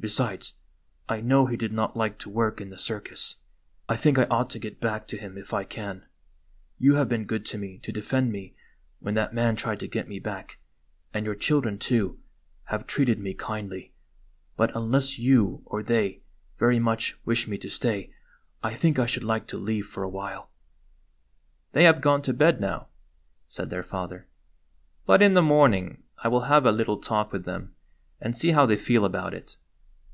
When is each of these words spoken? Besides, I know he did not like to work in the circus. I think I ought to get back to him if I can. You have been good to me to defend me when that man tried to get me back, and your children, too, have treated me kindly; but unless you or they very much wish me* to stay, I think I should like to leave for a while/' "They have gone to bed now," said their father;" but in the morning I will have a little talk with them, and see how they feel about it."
Besides, 0.00 0.54
I 1.08 1.20
know 1.20 1.46
he 1.46 1.56
did 1.56 1.72
not 1.72 1.96
like 1.96 2.20
to 2.20 2.30
work 2.30 2.60
in 2.60 2.70
the 2.70 2.78
circus. 2.78 3.34
I 3.88 3.96
think 3.96 4.16
I 4.16 4.26
ought 4.30 4.48
to 4.50 4.60
get 4.60 4.78
back 4.78 5.08
to 5.08 5.16
him 5.16 5.36
if 5.36 5.52
I 5.52 5.64
can. 5.64 6.06
You 6.78 6.94
have 6.94 7.08
been 7.08 7.24
good 7.24 7.44
to 7.46 7.58
me 7.58 7.78
to 7.78 7.90
defend 7.90 8.30
me 8.30 8.54
when 9.00 9.14
that 9.14 9.34
man 9.34 9.56
tried 9.56 9.80
to 9.80 9.88
get 9.88 10.06
me 10.06 10.20
back, 10.20 10.60
and 11.12 11.26
your 11.26 11.34
children, 11.34 11.80
too, 11.80 12.20
have 12.66 12.86
treated 12.86 13.18
me 13.18 13.34
kindly; 13.34 13.92
but 14.56 14.70
unless 14.76 15.18
you 15.18 15.62
or 15.66 15.82
they 15.82 16.22
very 16.60 16.78
much 16.78 17.18
wish 17.24 17.48
me* 17.48 17.58
to 17.58 17.68
stay, 17.68 18.14
I 18.62 18.74
think 18.74 19.00
I 19.00 19.06
should 19.06 19.24
like 19.24 19.48
to 19.48 19.58
leave 19.58 19.88
for 19.88 20.04
a 20.04 20.08
while/' 20.08 20.48
"They 21.72 21.82
have 21.82 22.00
gone 22.00 22.22
to 22.22 22.32
bed 22.32 22.60
now," 22.60 22.86
said 23.48 23.68
their 23.70 23.82
father;" 23.82 24.28
but 25.06 25.20
in 25.22 25.34
the 25.34 25.42
morning 25.42 26.04
I 26.22 26.28
will 26.28 26.42
have 26.42 26.64
a 26.64 26.70
little 26.70 26.98
talk 27.00 27.32
with 27.32 27.44
them, 27.46 27.74
and 28.20 28.36
see 28.36 28.52
how 28.52 28.64
they 28.64 28.76
feel 28.76 29.04
about 29.04 29.34
it." 29.34 29.56